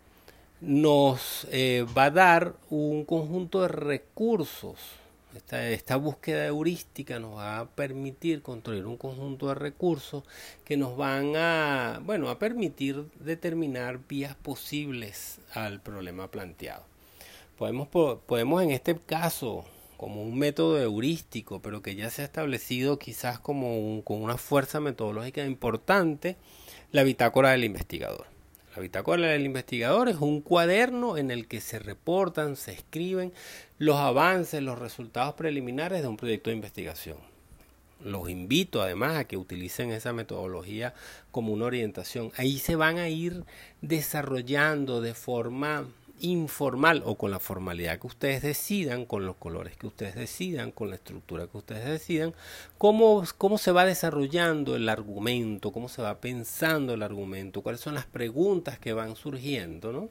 nos 0.62 1.48
eh, 1.52 1.86
va 1.98 2.06
a 2.06 2.12
dar 2.12 2.56
un 2.70 3.06
conjunto 3.06 3.62
de 3.62 3.70
recursos 3.70 4.99
esta, 5.36 5.96
búsqueda 5.96 6.46
heurística 6.46 7.20
nos 7.20 7.38
va 7.38 7.60
a 7.60 7.70
permitir 7.70 8.42
construir 8.42 8.86
un 8.86 8.98
conjunto 8.98 9.48
de 9.48 9.56
recursos 9.56 10.24
que 10.64 10.78
nos 10.78 10.98
van 10.98 11.36
a, 11.36 12.02
bueno, 12.04 12.30
a 12.30 12.40
permitir 12.40 13.06
determinar 13.20 14.00
vías 14.08 14.36
posibles 14.36 15.40
al 15.54 15.82
problema 15.82 16.32
planteado. 16.32 16.84
Podemos, 17.58 17.90
podemos 17.90 18.64
en 18.64 18.72
este 18.72 18.98
caso, 18.98 19.66
como 19.98 20.24
un 20.24 20.38
método 20.38 20.80
heurístico, 20.80 21.62
pero 21.62 21.82
que 21.82 21.96
ya 21.96 22.10
se 22.10 22.22
ha 22.22 22.26
establecido 22.26 22.98
quizás 22.98 23.40
como 23.40 24.02
con 24.04 24.24
una 24.24 24.38
fuerza 24.38 24.80
metodológica 24.80 25.46
importante, 25.46 26.38
la 26.92 27.04
bitácora 27.04 27.52
del 27.52 27.66
investigador. 27.66 28.39
La 28.80 28.84
bitácora 28.84 29.28
del 29.28 29.46
investigador 29.46 30.08
es 30.08 30.16
un 30.22 30.40
cuaderno 30.40 31.18
en 31.18 31.32
el 31.32 31.50
que 31.50 31.60
se 31.60 31.80
reportan, 31.80 32.56
se 32.56 32.72
escriben 32.72 33.34
los 33.78 33.98
avances, 33.98 34.64
los 34.64 34.80
resultados 34.80 35.34
preliminares 35.34 36.02
de 36.02 36.08
un 36.08 36.16
proyecto 36.16 36.50
de 36.50 36.56
investigación. 36.56 37.18
Los 38.02 38.30
invito 38.30 38.82
además 38.82 39.18
a 39.18 39.26
que 39.26 39.36
utilicen 39.36 39.92
esa 39.92 40.14
metodología 40.14 40.94
como 41.30 41.52
una 41.52 41.66
orientación. 41.66 42.32
Ahí 42.38 42.58
se 42.58 42.78
van 42.78 43.00
a 43.00 43.10
ir 43.10 43.44
desarrollando 43.82 45.02
de 45.02 45.14
forma 45.14 45.86
informal 46.20 47.02
o 47.06 47.16
con 47.16 47.32
la 47.32 47.40
formalidad 47.40 48.00
que 48.00 48.08
ustedes 48.08 48.42
decidan, 48.42 49.06
con 49.06 49.26
los 49.26 49.36
colores 49.36 49.78
que 49.78 49.88
ustedes 49.88 50.16
decidan, 50.16 50.72
con 50.72 50.90
la 50.90 50.96
estructura 50.96 51.48
que 51.48 51.58
ustedes 51.58 51.86
decidan, 51.86 52.34
cómo, 52.78 53.24
cómo 53.38 53.58
se 53.58 53.72
va 53.72 53.86
desarrollando 53.86 54.76
el 54.76 54.90
argumento, 54.90 55.72
cómo 55.72 55.90
se 55.90 56.02
va 56.02 56.20
pensando 56.20 56.94
el 56.94 57.04
argumento, 57.04 57.62
cuáles 57.62 57.82
son 57.82 57.96
las 57.96 58.06
preguntas 58.06 58.80
que 58.80 58.94
van 58.94 59.16
surgiendo, 59.16 59.92
¿no? 59.92 60.10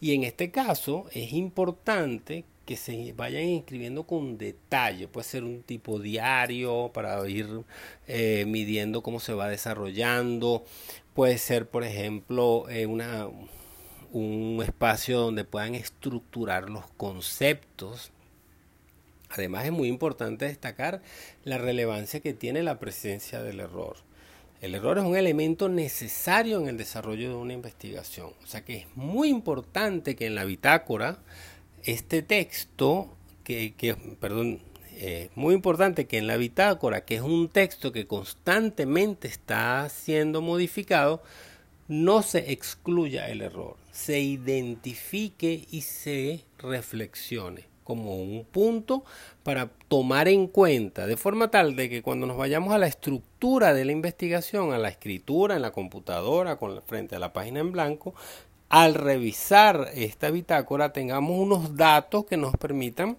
Y 0.00 0.14
en 0.14 0.24
este 0.24 0.50
caso 0.50 1.06
es 1.12 1.32
importante 1.32 2.44
que 2.64 2.76
se 2.76 3.12
vayan 3.14 3.42
inscribiendo 3.44 4.04
con 4.04 4.38
detalle. 4.38 5.08
Puede 5.08 5.24
ser 5.26 5.44
un 5.44 5.62
tipo 5.62 5.98
diario 5.98 6.90
para 6.94 7.28
ir 7.28 7.48
eh, 8.06 8.44
midiendo 8.46 9.02
cómo 9.02 9.18
se 9.20 9.34
va 9.34 9.48
desarrollando. 9.48 10.64
Puede 11.14 11.36
ser, 11.38 11.68
por 11.68 11.84
ejemplo, 11.84 12.68
eh, 12.70 12.86
una 12.86 13.28
un 14.12 14.60
espacio 14.62 15.20
donde 15.20 15.44
puedan 15.44 15.74
estructurar 15.74 16.70
los 16.70 16.84
conceptos. 16.96 18.10
Además 19.28 19.66
es 19.66 19.72
muy 19.72 19.88
importante 19.88 20.46
destacar 20.46 21.02
la 21.44 21.58
relevancia 21.58 22.20
que 22.20 22.34
tiene 22.34 22.62
la 22.62 22.78
presencia 22.78 23.42
del 23.42 23.60
error. 23.60 23.96
El 24.60 24.74
error 24.74 24.98
es 24.98 25.04
un 25.04 25.16
elemento 25.16 25.68
necesario 25.68 26.60
en 26.60 26.68
el 26.68 26.76
desarrollo 26.76 27.30
de 27.30 27.34
una 27.34 27.54
investigación. 27.54 28.32
O 28.42 28.46
sea 28.46 28.64
que 28.64 28.78
es 28.78 28.86
muy 28.94 29.28
importante 29.28 30.16
que 30.16 30.26
en 30.26 30.34
la 30.34 30.44
bitácora 30.44 31.18
este 31.84 32.22
texto, 32.22 33.08
que, 33.44 33.96
perdón, 34.20 34.60
es 34.98 35.30
muy 35.34 35.54
importante 35.54 36.06
que 36.06 36.18
en 36.18 36.26
la 36.26 36.36
bitácora, 36.36 37.04
que 37.04 37.16
es 37.16 37.22
un 37.22 37.48
texto 37.48 37.90
que 37.90 38.06
constantemente 38.06 39.28
está 39.28 39.88
siendo 39.88 40.42
modificado, 40.42 41.22
no 41.88 42.22
se 42.22 42.52
excluya 42.52 43.28
el 43.30 43.40
error, 43.40 43.76
se 43.92 44.20
identifique 44.20 45.66
y 45.70 45.82
se 45.82 46.44
reflexione 46.58 47.68
como 47.84 48.16
un 48.16 48.44
punto 48.44 49.04
para 49.42 49.68
tomar 49.88 50.28
en 50.28 50.46
cuenta, 50.46 51.06
de 51.06 51.16
forma 51.16 51.50
tal 51.50 51.74
de 51.74 51.88
que 51.88 52.02
cuando 52.02 52.26
nos 52.26 52.36
vayamos 52.36 52.72
a 52.72 52.78
la 52.78 52.86
estructura 52.86 53.74
de 53.74 53.84
la 53.84 53.90
investigación, 53.90 54.72
a 54.72 54.78
la 54.78 54.90
escritura 54.90 55.56
en 55.56 55.62
la 55.62 55.72
computadora, 55.72 56.56
con 56.56 56.80
frente 56.82 57.16
a 57.16 57.18
la 57.18 57.32
página 57.32 57.58
en 57.58 57.72
blanco, 57.72 58.14
al 58.68 58.94
revisar 58.94 59.90
esta 59.94 60.30
bitácora 60.30 60.92
tengamos 60.92 61.36
unos 61.36 61.76
datos 61.76 62.26
que 62.26 62.36
nos 62.36 62.56
permitan, 62.56 63.16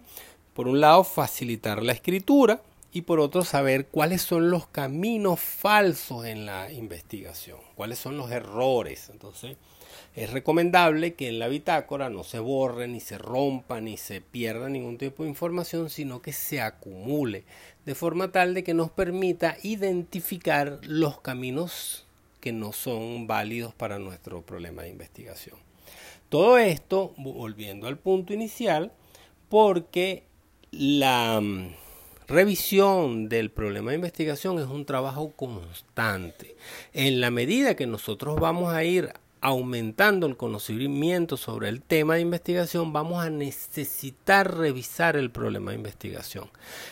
por 0.53 0.69
un 0.69 0.79
lado, 0.79 1.03
facilitar 1.03 1.83
la 1.83 1.91
escritura, 1.91 2.61
y 2.93 3.01
por 3.03 3.19
otro 3.19 3.43
saber 3.43 3.87
cuáles 3.87 4.21
son 4.21 4.51
los 4.51 4.67
caminos 4.67 5.39
falsos 5.39 6.25
en 6.25 6.45
la 6.45 6.71
investigación, 6.71 7.57
cuáles 7.75 7.99
son 7.99 8.17
los 8.17 8.31
errores. 8.31 9.09
Entonces, 9.09 9.57
es 10.15 10.29
recomendable 10.31 11.13
que 11.13 11.29
en 11.29 11.39
la 11.39 11.47
bitácora 11.47 12.09
no 12.09 12.23
se 12.23 12.39
borre, 12.39 12.87
ni 12.87 12.99
se 12.99 13.17
rompa, 13.17 13.79
ni 13.79 13.97
se 13.97 14.19
pierda 14.19 14.67
ningún 14.67 14.97
tipo 14.97 15.23
de 15.23 15.29
información, 15.29 15.89
sino 15.89 16.21
que 16.21 16.33
se 16.33 16.61
acumule 16.61 17.45
de 17.85 17.95
forma 17.95 18.31
tal 18.31 18.53
de 18.53 18.63
que 18.63 18.73
nos 18.73 18.91
permita 18.91 19.57
identificar 19.63 20.79
los 20.83 21.21
caminos 21.21 22.05
que 22.41 22.51
no 22.51 22.73
son 22.73 23.27
válidos 23.27 23.73
para 23.73 23.99
nuestro 23.99 24.41
problema 24.41 24.83
de 24.83 24.89
investigación. 24.89 25.57
Todo 26.27 26.57
esto, 26.57 27.13
volviendo 27.17 27.87
al 27.87 27.97
punto 27.97 28.33
inicial, 28.33 28.91
porque 29.49 30.23
la 30.71 31.41
revisión 32.27 33.27
del 33.27 33.51
problema 33.51 33.91
de 33.91 33.97
investigación 33.97 34.59
es 34.59 34.65
un 34.65 34.85
trabajo 34.85 35.31
constante. 35.31 36.55
En 36.93 37.19
la 37.21 37.31
medida 37.31 37.75
que 37.75 37.87
nosotros 37.87 38.39
vamos 38.39 38.73
a 38.73 38.83
ir 38.83 39.11
aumentando 39.41 40.27
el 40.27 40.37
conocimiento 40.37 41.35
sobre 41.35 41.67
el 41.67 41.81
tema 41.81 42.15
de 42.15 42.21
investigación, 42.21 42.93
vamos 42.93 43.23
a 43.23 43.31
necesitar 43.31 44.55
revisar 44.55 45.17
el 45.17 45.31
problema 45.31 45.71
de 45.71 45.77
investigación. 45.77 46.47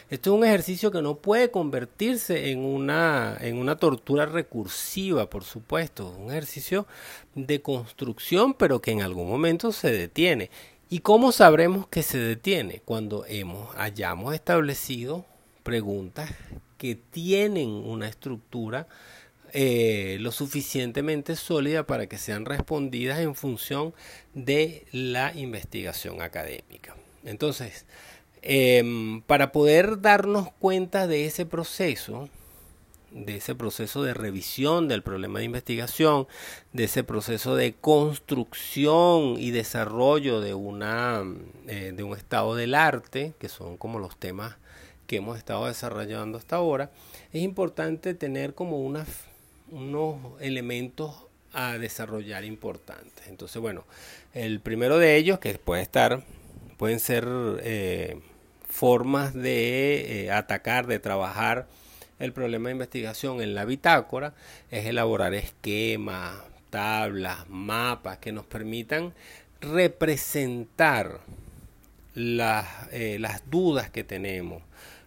Esto 0.10 0.34
es 0.34 0.40
un 0.40 0.46
ejercicio 0.46 0.90
que 0.90 1.04
no 1.04 1.16
puede 1.16 1.52
convertirse 1.52 2.50
en 2.50 2.66
una, 2.66 3.38
en 3.40 3.58
una 3.58 3.78
tortura 3.78 4.26
recursiva, 4.26 5.30
por 5.30 5.44
supuesto, 5.44 6.10
un 6.10 6.32
ejercicio 6.32 6.88
de 7.36 7.62
construcción, 7.62 8.56
pero 8.56 8.82
que 8.82 8.92
en 8.92 9.04
algún 9.04 9.30
momento 9.30 9.72
se 9.72 9.92
detiene. 9.92 10.50
¿Y 10.90 11.00
cómo 11.00 11.32
sabremos 11.32 11.88
que 11.88 12.02
se 12.02 12.18
detiene? 12.18 12.82
Cuando 12.84 13.26
hemos, 13.28 13.76
hayamos 13.78 14.34
establecido 14.34 15.24
preguntas 15.62 16.32
que 16.80 16.96
tienen 16.96 17.70
una 17.70 18.08
estructura 18.08 18.88
eh, 19.54 20.18
lo 20.20 20.32
suficientemente 20.32 21.36
sólida 21.36 21.86
para 21.86 22.08
que 22.08 22.18
sean 22.18 22.46
respondidas 22.46 23.20
en 23.20 23.36
función 23.36 23.94
de 24.34 24.86
la 24.92 25.34
investigación 25.34 26.22
académica. 26.22 26.96
Entonces, 27.24 27.86
em, 28.42 29.22
para 29.22 29.52
poder 29.52 30.02
darnos 30.02 30.52
cuenta 30.60 31.08
de 31.08 31.26
ese 31.26 31.46
proceso, 31.46 32.30
de 33.12 33.38
ese 33.38 33.56
proceso 33.56 34.04
de 34.04 34.14
revisión 34.14 34.88
del 34.88 35.04
problema 35.04 35.40
de 35.40 35.46
investigación, 35.46 36.28
de 36.74 36.84
ese 36.86 37.04
proceso 37.04 37.56
de 37.56 37.74
construcción 37.74 39.36
y 39.38 39.52
desarrollo 39.52 40.42
de, 40.42 40.54
una, 40.54 41.24
eh, 41.68 41.92
de 41.96 42.04
un 42.04 42.16
estado 42.16 42.56
del 42.56 42.76
arte, 42.76 43.34
que 43.40 43.50
son 43.50 43.78
como 43.78 44.00
los 44.00 44.18
temas 44.18 44.58
que 45.08 45.18
hemos 45.18 45.38
estado 45.40 45.66
desarrollando 45.66 46.38
hasta 46.38 46.58
ahora, 46.58 46.92
es 47.34 47.42
importante 47.42 48.14
tener 48.14 48.54
como 48.54 48.78
unos 49.72 50.42
elementos 50.42 51.26
a 51.54 51.78
desarrollar 51.78 52.46
importantes. 52.46 53.28
Entonces, 53.28 53.62
bueno, 53.62 53.86
el 54.34 54.60
primero 54.60 54.98
de 54.98 55.16
ellos, 55.16 55.40
que 55.40 55.54
puede 55.58 55.82
estar, 55.82 56.24
pueden 56.78 57.00
ser 57.00 57.28
eh, 57.62 58.20
formas 58.68 59.34
de 59.34 60.26
eh, 60.26 60.32
atacar, 60.32 60.88
de 60.88 61.00
trabajar 61.00 61.68
el 62.20 62.34
problema 62.34 62.70
de 62.70 62.74
investigación 62.74 63.42
en 63.42 63.56
la 63.56 63.66
bitácora, 63.66 64.34
es 64.72 64.86
elaborar 64.86 65.34
esquemas, 65.34 66.36
tablas, 66.70 67.50
mapas 67.50 68.18
que 68.20 68.32
nos 68.32 68.46
permitan 68.46 69.14
representar 69.62 71.22
las, 72.14 72.68
eh, 72.92 73.18
las 73.20 73.50
dudas 73.50 73.90
que 73.90 74.04
tenemos, 74.04 74.64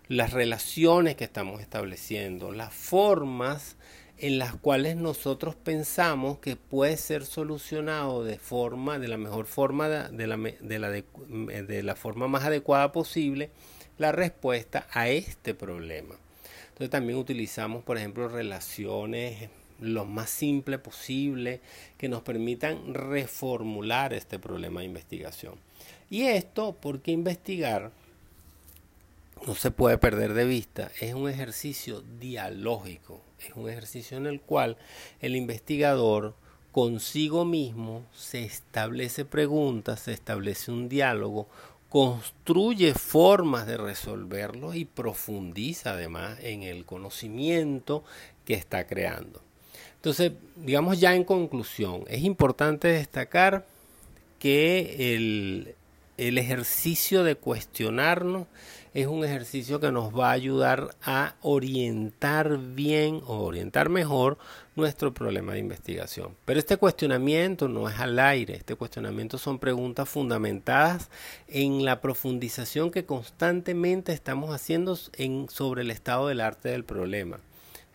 las 0.08 0.32
relaciones 0.32 1.16
que 1.16 1.24
estamos 1.24 1.60
estableciendo, 1.60 2.52
las 2.52 2.72
formas 2.72 3.76
en 4.22 4.38
las 4.38 4.54
cuales 4.54 4.94
nosotros 4.94 5.56
pensamos 5.56 6.38
que 6.38 6.54
puede 6.54 6.96
ser 6.96 7.26
solucionado 7.26 8.22
de 8.22 8.38
forma 8.38 9.00
de 9.00 9.08
la 9.08 9.18
mejor 9.18 9.46
forma 9.46 9.88
de 9.88 10.26
la, 10.28 10.36
de 10.36 10.78
la, 10.78 10.90
de 10.90 11.82
la 11.82 11.96
forma 11.96 12.28
más 12.28 12.44
adecuada 12.44 12.92
posible 12.92 13.50
la 13.98 14.12
respuesta 14.12 14.86
a 14.92 15.08
este 15.08 15.54
problema. 15.54 16.14
Entonces 16.68 16.90
también 16.90 17.18
utilizamos, 17.18 17.82
por 17.82 17.98
ejemplo, 17.98 18.28
relaciones 18.28 19.50
lo 19.80 20.04
más 20.04 20.30
simple 20.30 20.78
posible 20.78 21.60
que 21.98 22.08
nos 22.08 22.22
permitan 22.22 22.94
reformular 22.94 24.14
este 24.14 24.38
problema 24.38 24.80
de 24.80 24.86
investigación. 24.86 25.56
Y 26.10 26.22
esto 26.22 26.76
porque 26.80 27.10
investigar 27.10 27.90
no 29.44 29.56
se 29.56 29.72
puede 29.72 29.98
perder 29.98 30.34
de 30.34 30.44
vista, 30.44 30.92
es 31.00 31.12
un 31.14 31.28
ejercicio 31.28 32.04
dialógico, 32.20 33.20
es 33.48 33.56
un 33.56 33.68
ejercicio 33.68 34.16
en 34.16 34.26
el 34.26 34.40
cual 34.40 34.76
el 35.20 35.36
investigador 35.36 36.34
consigo 36.72 37.44
mismo 37.44 38.04
se 38.14 38.44
establece 38.44 39.24
preguntas, 39.24 40.00
se 40.00 40.12
establece 40.12 40.70
un 40.70 40.88
diálogo, 40.88 41.46
construye 41.88 42.94
formas 42.94 43.66
de 43.66 43.76
resolverlo 43.76 44.72
y 44.72 44.86
profundiza 44.86 45.92
además 45.92 46.38
en 46.40 46.62
el 46.62 46.86
conocimiento 46.86 48.02
que 48.46 48.54
está 48.54 48.86
creando. 48.86 49.42
Entonces, 49.96 50.32
digamos 50.56 50.98
ya 50.98 51.14
en 51.14 51.24
conclusión, 51.24 52.04
es 52.08 52.22
importante 52.22 52.88
destacar 52.88 53.66
que 54.38 55.14
el, 55.14 55.74
el 56.16 56.38
ejercicio 56.38 57.22
de 57.22 57.36
cuestionarnos 57.36 58.46
es 58.94 59.06
un 59.06 59.24
ejercicio 59.24 59.80
que 59.80 59.90
nos 59.90 60.16
va 60.16 60.30
a 60.30 60.32
ayudar 60.32 60.94
a 61.02 61.36
orientar 61.40 62.58
bien 62.58 63.22
o 63.26 63.38
orientar 63.38 63.88
mejor 63.88 64.38
nuestro 64.76 65.14
problema 65.14 65.52
de 65.52 65.60
investigación. 65.60 66.36
Pero 66.44 66.58
este 66.58 66.76
cuestionamiento 66.76 67.68
no 67.68 67.88
es 67.88 67.98
al 67.98 68.18
aire, 68.18 68.54
este 68.54 68.74
cuestionamiento 68.74 69.38
son 69.38 69.58
preguntas 69.58 70.08
fundamentadas 70.08 71.10
en 71.48 71.84
la 71.84 72.00
profundización 72.00 72.90
que 72.90 73.04
constantemente 73.04 74.12
estamos 74.12 74.54
haciendo 74.54 74.98
en, 75.14 75.48
sobre 75.48 75.82
el 75.82 75.90
estado 75.90 76.28
del 76.28 76.40
arte 76.40 76.68
del 76.68 76.84
problema. 76.84 77.38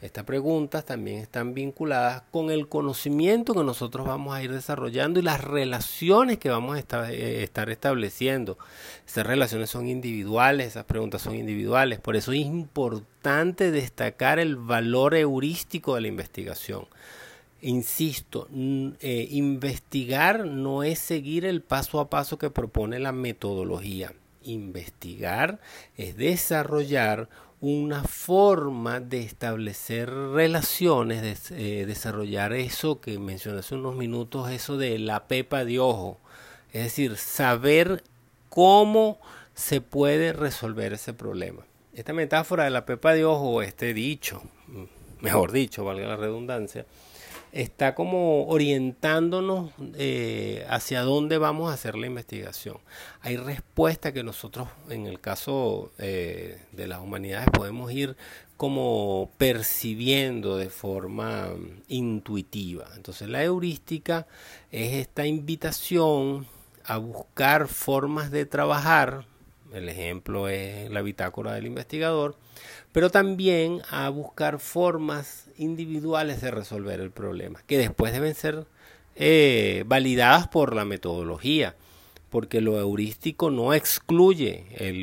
Estas 0.02 0.26
preguntas 0.26 0.86
también 0.86 1.18
están 1.18 1.56
vinculadas 1.56 2.22
con 2.30 2.52
el 2.52 2.68
conocimiento 2.68 3.56
que 3.56 3.64
nosotros 3.64 4.06
vamos 4.06 4.36
a 4.36 4.44
ir 4.44 4.52
desarrollando 4.52 5.20
y 5.20 5.24
las 5.24 5.44
relaciones 5.44 6.38
que 6.38 6.52
vamos 6.52 6.78
a 6.78 7.12
eh, 7.12 7.44
estar 7.44 7.72
estableciendo. 7.72 8.60
Esas 9.08 9.26
relaciones 9.26 9.72
son 9.72 9.88
individuales, 9.88 10.68
esas 10.68 10.86
preguntas 10.86 11.24
son 11.24 11.34
individuales. 11.34 12.00
Por 12.00 12.16
eso 12.16 12.32
es 12.32 12.42
importante 12.42 13.72
destacar 13.72 14.38
el 14.38 14.56
valor 14.56 15.16
heurístico 15.16 15.96
de 15.96 16.02
la 16.02 16.08
investigación. 16.10 16.86
Insisto, 17.62 18.48
eh, 18.54 19.28
investigar 19.32 20.46
no 20.46 20.84
es 20.84 21.00
seguir 21.00 21.44
el 21.44 21.64
paso 21.64 22.00
a 22.00 22.08
paso 22.08 22.38
que 22.38 22.52
propone 22.52 23.00
la 23.00 23.14
metodología. 23.14 24.14
Investigar 24.44 25.60
es 25.98 26.16
desarrollar 26.18 27.30
una 27.60 28.04
forma 28.04 29.00
de 29.00 29.22
establecer 29.22 30.12
relaciones, 30.12 31.50
de 31.50 31.82
eh, 31.82 31.86
desarrollar 31.86 32.54
eso 32.54 33.02
que 33.02 33.18
mencioné 33.18 33.60
hace 33.60 33.76
unos 33.76 33.96
minutos, 33.96 34.52
eso 34.52 34.78
de 34.78 35.00
la 35.00 35.28
pepa 35.28 35.66
de 35.66 35.80
ojo. 35.80 36.20
Es 36.72 36.84
decir, 36.84 37.18
saber 37.18 38.04
cómo 38.50 39.20
se 39.56 39.82
puede 39.82 40.34
resolver 40.34 40.94
ese 40.94 41.14
problema. 41.14 41.66
Esta 41.94 42.14
metáfora 42.14 42.66
de 42.66 42.70
la 42.70 42.86
pepa 42.86 43.14
de 43.14 43.26
ojo, 43.26 43.64
este 43.64 43.94
dicho, 43.96 44.44
mejor 45.20 45.52
dicho, 45.52 45.84
valga 45.84 46.08
la 46.08 46.16
redundancia, 46.16 46.86
está 47.58 47.96
como 47.96 48.46
orientándonos 48.48 49.72
eh, 49.96 50.66
hacia 50.70 51.02
dónde 51.02 51.40
vamos 51.40 51.72
a 51.72 51.74
hacer 51.74 51.96
la 51.96 52.06
investigación. 52.06 52.78
Hay 53.22 53.36
respuestas 53.38 54.14
que 54.14 54.24
nosotros, 54.24 54.68
en 54.90 55.08
el 55.08 55.20
caso 55.20 55.92
eh, 55.98 56.62
de 56.72 56.88
las 56.88 57.00
humanidades, 57.00 57.50
podemos 57.52 57.92
ir 57.92 58.16
como 58.58 59.32
percibiendo 59.38 60.58
de 60.58 60.70
forma 60.70 61.50
intuitiva. 61.88 62.86
Entonces 62.96 63.28
la 63.28 63.44
heurística 63.44 64.28
es 64.72 64.94
esta 64.94 65.26
invitación 65.26 66.46
a 66.86 66.98
buscar 66.98 67.68
formas 67.68 68.30
de 68.30 68.46
trabajar, 68.46 69.26
el 69.74 69.90
ejemplo 69.90 70.48
es 70.48 70.90
la 70.90 71.02
bitácora 71.02 71.54
del 71.54 71.68
investigador, 71.68 72.36
pero 72.92 73.10
también 73.10 73.82
a 73.90 74.10
buscar 74.10 74.60
formas 74.60 75.50
individuales 75.58 76.42
de 76.42 76.52
resolver 76.52 77.00
el 77.00 77.12
problema, 77.12 77.62
que 77.68 77.78
después 77.78 78.14
deben 78.14 78.36
ser 78.36 78.66
eh, 79.16 79.84
validadas 79.88 80.48
por 80.48 80.76
la 80.76 80.86
metodología, 80.86 81.76
porque 82.30 82.62
lo 82.62 82.78
heurístico 82.78 83.50
no 83.52 83.74
excluye 83.74 84.66
el 84.76 85.02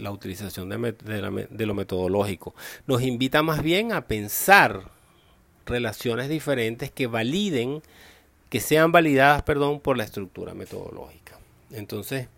la 0.00 0.10
utilización 0.10 0.68
de, 0.70 1.66
lo 1.66 1.74
metodológico, 1.74 2.54
nos 2.86 3.02
invita 3.02 3.42
más 3.42 3.62
bien 3.62 3.92
a 3.92 4.06
pensar 4.06 4.90
relaciones 5.66 6.28
diferentes 6.28 6.90
que 6.90 7.06
validen, 7.06 7.82
que 8.48 8.60
sean 8.60 8.92
validadas, 8.92 9.42
perdón, 9.42 9.80
por 9.80 9.96
la 9.96 10.04
estructura 10.04 10.54
metodológica. 10.54 11.38
Entonces, 11.70 12.28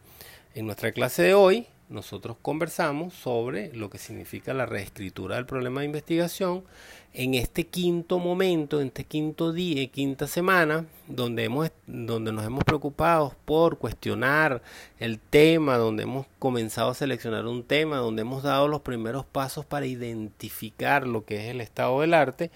en 0.56 0.64
nuestra 0.64 0.90
clase 0.90 1.22
de 1.22 1.34
hoy 1.34 1.66
nosotros 1.90 2.38
conversamos 2.40 3.12
sobre 3.12 3.72
lo 3.74 3.90
que 3.90 3.98
significa 3.98 4.54
la 4.54 4.64
reescritura 4.64 5.36
del 5.36 5.44
problema 5.44 5.80
de 5.80 5.86
investigación 5.86 6.64
en 7.12 7.34
este 7.34 7.66
quinto 7.66 8.18
momento, 8.18 8.80
en 8.80 8.86
este 8.86 9.04
quinto 9.04 9.52
día, 9.52 9.86
quinta 9.88 10.26
semana, 10.26 10.86
donde, 11.08 11.44
hemos, 11.44 11.70
donde 11.86 12.32
nos 12.32 12.44
hemos 12.46 12.64
preocupado 12.64 13.36
por 13.44 13.76
cuestionar 13.76 14.62
el 14.98 15.18
tema, 15.18 15.76
donde 15.76 16.04
hemos 16.04 16.26
comenzado 16.38 16.90
a 16.90 16.94
seleccionar 16.94 17.46
un 17.46 17.62
tema, 17.62 17.98
donde 17.98 18.22
hemos 18.22 18.42
dado 18.42 18.66
los 18.66 18.80
primeros 18.80 19.26
pasos 19.26 19.66
para 19.66 19.84
identificar 19.84 21.06
lo 21.06 21.26
que 21.26 21.44
es 21.44 21.50
el 21.50 21.60
estado 21.60 22.00
del 22.00 22.14
arte 22.14 22.50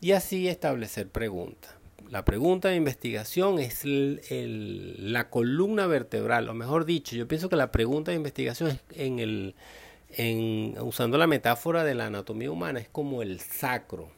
y 0.00 0.12
así 0.12 0.46
establecer 0.46 1.08
preguntas. 1.08 1.79
La 2.10 2.24
pregunta 2.24 2.70
de 2.70 2.74
investigación 2.74 3.60
es 3.60 3.82
la 3.84 5.30
columna 5.30 5.86
vertebral, 5.86 6.48
o 6.48 6.54
mejor 6.54 6.84
dicho, 6.84 7.14
yo 7.14 7.28
pienso 7.28 7.48
que 7.48 7.54
la 7.54 7.70
pregunta 7.70 8.10
de 8.10 8.16
investigación 8.16 8.70
es 8.70 8.80
en 8.96 9.20
el, 9.20 9.54
usando 10.80 11.18
la 11.18 11.28
metáfora 11.28 11.84
de 11.84 11.94
la 11.94 12.06
anatomía 12.06 12.50
humana, 12.50 12.80
es 12.80 12.88
como 12.88 13.22
el 13.22 13.38
sacro, 13.38 14.10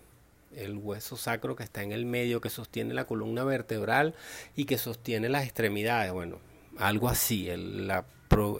el 0.57 0.79
hueso 0.79 1.19
sacro 1.19 1.55
que 1.55 1.65
está 1.65 1.83
en 1.83 1.93
el 1.93 2.07
medio, 2.07 2.41
que 2.41 2.49
sostiene 2.49 2.95
la 2.95 3.05
columna 3.05 3.45
vertebral 3.45 4.15
y 4.57 4.65
que 4.65 4.79
sostiene 4.79 5.29
las 5.29 5.45
extremidades. 5.45 6.13
Bueno, 6.13 6.39
algo 6.79 7.11
así. 7.11 7.51
la, 7.55 8.07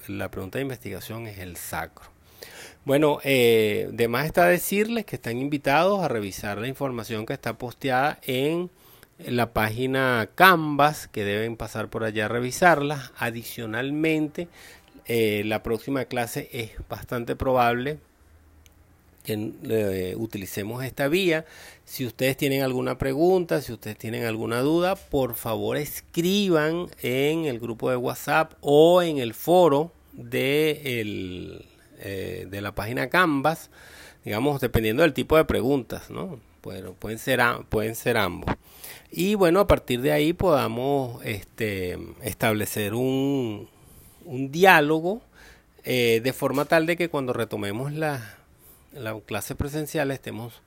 la, 0.09 0.31
pregunta 0.31 0.59
de 0.59 0.63
investigación 0.63 1.27
es 1.27 1.39
el 1.39 1.57
sacro. 1.57 2.05
Bueno, 2.85 3.19
eh, 3.25 3.89
de 3.93 4.09
más 4.09 4.27
está 4.27 4.47
decirles 4.47 5.07
que 5.07 5.17
están 5.17 5.39
invitados 5.39 6.03
a 6.03 6.09
revisar 6.09 6.59
la 6.59 6.69
información 6.69 7.25
que 7.25 7.33
está 7.33 7.57
posteada 7.57 8.19
en 8.25 8.71
la 9.29 9.53
página 9.53 10.29
Canvas, 10.35 11.09
que 11.09 11.25
deben 11.25 11.57
pasar 11.57 11.89
por 11.89 12.05
allá 12.05 12.27
a 12.27 12.29
revisarla. 12.29 13.13
Adicionalmente, 13.17 14.49
eh, 15.07 15.43
la 15.45 15.63
próxima 15.63 16.05
clase 16.05 16.49
es 16.53 16.73
bastante 16.89 17.37
probable 17.37 17.99
que 19.25 19.53
eh, 19.65 20.15
utilicemos 20.17 20.85
esta 20.85 21.09
vía. 21.09 21.45
Si 21.85 22.07
ustedes 22.07 22.37
tienen 22.37 22.63
alguna 22.63 22.99
pregunta, 22.99 23.61
si 23.61 23.73
ustedes 23.73 23.97
tienen 23.97 24.25
alguna 24.25 24.61
duda, 24.61 24.97
por 24.97 25.35
favor 25.35 25.77
escriban 25.77 26.89
en 27.03 27.45
el 27.45 27.61
grupo 27.61 27.91
de 27.91 27.97
WhatsApp 27.97 28.55
o 28.61 29.03
en 29.03 29.19
el 29.19 29.35
foro 29.35 29.93
de, 30.13 31.01
el, 31.01 31.67
eh, 32.01 32.47
de 32.51 32.61
la 32.61 32.75
página 32.75 33.09
Canvas, 33.09 33.71
digamos, 34.25 34.61
dependiendo 34.61 35.03
del 35.03 35.15
tipo 35.15 35.37
de 35.37 35.45
preguntas, 35.45 36.11
¿no? 36.11 36.41
Pueden 36.63 37.19
ser, 37.19 37.41
pueden 37.69 37.97
ser 37.97 38.17
ambos. 38.17 38.55
Y 39.13 39.35
bueno, 39.35 39.61
a 39.61 39.67
partir 39.67 40.01
de 40.01 40.11
ahí 40.11 40.33
podamos 40.33 41.23
este, 41.25 41.99
establecer 42.23 42.95
un, 42.95 43.69
un 44.25 44.51
diálogo 44.51 45.21
eh, 45.85 46.21
de 46.25 46.33
forma 46.33 46.65
tal 46.65 46.87
de 46.87 46.97
que 46.97 47.11
cuando 47.11 47.35
retomemos 47.35 47.93
la, 47.93 48.39
la 48.95 49.21
clase 49.21 49.55
presencial 49.55 50.11
estemos 50.11 50.63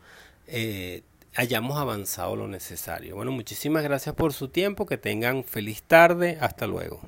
eh, 0.48 1.02
hayamos 1.36 1.80
avanzado 1.80 2.36
lo 2.36 2.48
necesario. 2.48 3.16
Bueno, 3.16 3.32
muchísimas 3.32 3.84
gracias 3.84 4.14
por 4.14 4.32
su 4.32 4.48
tiempo, 4.48 4.86
que 4.86 4.98
tengan 4.98 5.44
feliz 5.44 5.82
tarde, 5.82 6.38
hasta 6.40 6.68
luego. 6.68 7.02